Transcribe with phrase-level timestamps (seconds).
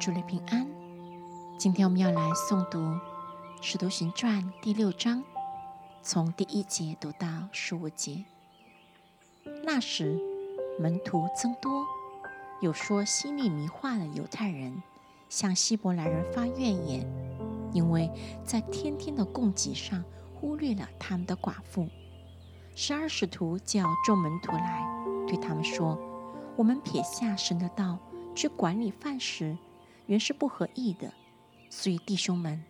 [0.00, 0.66] 主内平安。
[1.58, 2.78] 今天我们要来诵读
[3.60, 5.22] 《使徒行传》第六章，
[6.00, 8.24] 从第一节读到十五节。
[9.62, 10.18] 那时
[10.78, 11.84] 门徒增多，
[12.62, 14.82] 有说心里迷化的犹太人
[15.28, 17.06] 向希伯来人发怨言，
[17.74, 18.10] 因为
[18.42, 20.02] 在天天的供给上
[20.34, 21.86] 忽略了他们的寡妇。
[22.74, 24.82] 十二使徒叫众门徒来，
[25.28, 25.98] 对他们说
[26.56, 27.98] ：“我们撇下神的道
[28.34, 29.58] 去管理饭食。”
[30.10, 31.12] 原是不合意的，
[31.70, 32.60] 所以弟兄们，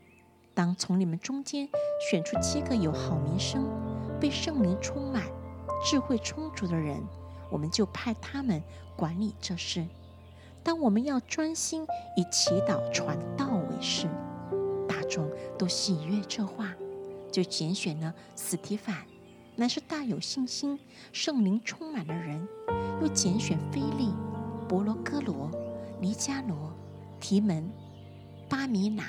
[0.52, 1.66] 当从你们中间
[2.10, 3.66] 选出七个有好名声、
[4.20, 5.24] 被圣灵充满、
[5.82, 7.02] 智慧充足的人，
[7.50, 8.62] 我们就派他们
[8.94, 9.86] 管理这事。
[10.62, 14.06] 当我们要专心以祈祷传道为事，
[14.86, 15.26] 大众
[15.58, 16.74] 都喜悦这话，
[17.32, 18.94] 就拣选了斯提凡，
[19.56, 20.78] 乃是大有信心、
[21.10, 22.46] 圣灵充满的人；
[23.00, 24.12] 又拣选菲利、
[24.68, 25.50] 伯罗哥罗、
[25.98, 26.70] 尼加罗。
[27.20, 27.70] 提门、
[28.48, 29.04] 巴米拿，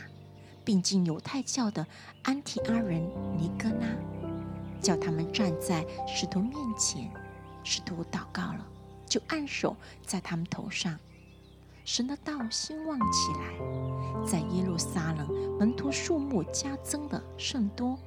[0.63, 1.87] 并进犹太教的
[2.23, 3.01] 安提阿人
[3.37, 3.87] 尼哥拉，
[4.81, 7.09] 叫他们站在使徒面前。
[7.63, 8.67] 使徒祷告了，
[9.05, 10.97] 就按手在他们头上。
[11.85, 17.97] 神的道兴旺起来，在耶路撒冷门徒数目加增的甚多，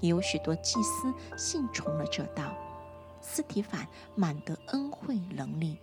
[0.00, 2.52] 也有许多祭司信从了这道。
[3.20, 5.78] 斯提凡满得恩惠能力。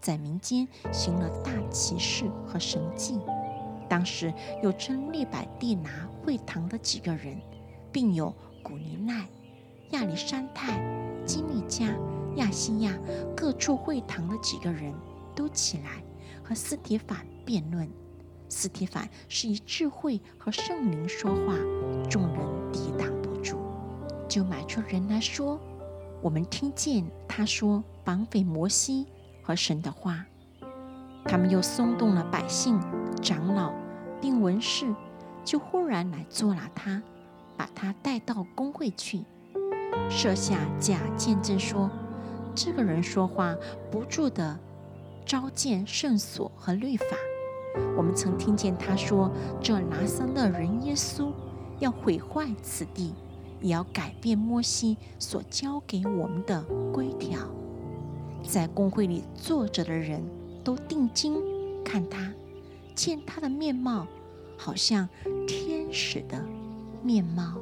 [0.00, 3.20] 在民间行了大奇事和神迹，
[3.88, 7.38] 当时有称利百地拿会堂的几个人，
[7.92, 9.28] 并有古尼奈、
[9.90, 10.80] 亚历山泰、
[11.26, 11.94] 基利加、
[12.36, 12.98] 亚西亚
[13.36, 14.94] 各处会堂的几个人
[15.34, 16.02] 都起来
[16.42, 17.88] 和斯提凡辩论。
[18.48, 21.54] 斯提凡是以智慧和圣灵说话，
[22.08, 23.58] 众人抵挡不住，
[24.26, 25.60] 就买出人来说
[26.20, 29.06] ：“我们听见他说绑匪摩西。”
[29.42, 30.24] 和神的话，
[31.24, 32.80] 他们又松动了百姓、
[33.22, 33.72] 长老
[34.20, 34.94] 并文士，
[35.44, 37.02] 就忽然来捉拿他，
[37.56, 39.24] 把他带到公会去，
[40.08, 41.90] 设下假见证说：
[42.54, 43.54] 这个人说话
[43.90, 44.58] 不住的
[45.24, 47.04] 召见圣所和律法。
[47.96, 49.30] 我们曾听见他说：
[49.60, 51.32] 这拿撒勒人耶稣
[51.78, 53.14] 要毁坏此地，
[53.60, 56.62] 也要改变摩西所交给我们的
[56.92, 57.29] 规条。
[58.50, 60.20] 在公会里坐着的人
[60.64, 61.40] 都定睛
[61.84, 62.32] 看他，
[62.96, 64.08] 见他的面貌
[64.56, 65.08] 好像
[65.46, 66.44] 天使的
[67.00, 67.54] 面貌。